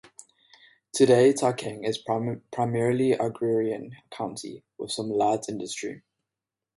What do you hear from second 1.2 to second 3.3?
Taikang is a primarily